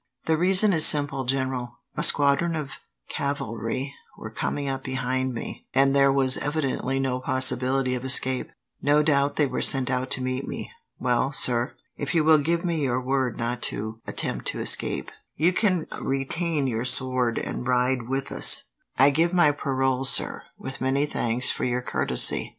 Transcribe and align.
"The 0.25 0.35
reason 0.35 0.73
is 0.73 0.83
simple, 0.83 1.25
General. 1.25 1.77
A 1.95 2.01
squadron 2.01 2.55
of 2.55 2.71
cavalry 3.07 3.93
were 4.17 4.31
coming 4.31 4.67
up 4.67 4.83
behind 4.83 5.31
me, 5.35 5.67
and 5.75 5.95
there 5.95 6.11
was 6.11 6.39
evidently 6.39 6.99
no 6.99 7.19
possibility 7.19 7.93
of 7.93 8.03
escape." 8.03 8.49
"No 8.81 9.03
doubt 9.03 9.35
they 9.35 9.45
were 9.45 9.61
sent 9.61 9.91
out 9.91 10.09
to 10.09 10.23
meet 10.23 10.47
me. 10.47 10.71
Well, 10.97 11.31
sir, 11.33 11.75
if 11.97 12.15
you 12.15 12.23
will 12.23 12.39
give 12.39 12.65
me 12.65 12.81
your 12.81 12.99
word 12.99 13.37
not 13.37 13.61
to 13.69 13.99
attempt 14.07 14.47
to 14.47 14.59
escape, 14.59 15.11
you 15.35 15.53
can 15.53 15.85
retain 16.01 16.65
your 16.65 16.83
sword, 16.83 17.37
and 17.37 17.67
ride 17.67 18.09
with 18.09 18.31
us." 18.31 18.63
"I 18.97 19.11
give 19.11 19.33
my 19.33 19.51
parole, 19.51 20.03
sir, 20.03 20.41
with 20.57 20.81
many 20.81 21.05
thanks 21.05 21.51
for 21.51 21.63
your 21.63 21.83
courtesy." 21.83 22.49